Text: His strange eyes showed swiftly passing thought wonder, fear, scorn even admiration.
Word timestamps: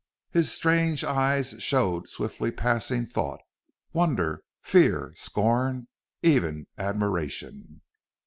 His 0.31 0.51
strange 0.51 1.03
eyes 1.03 1.53
showed 1.61 2.09
swiftly 2.09 2.49
passing 2.51 3.05
thought 3.05 3.39
wonder, 3.93 4.43
fear, 4.59 5.13
scorn 5.15 5.89
even 6.23 6.65
admiration. 6.75 7.81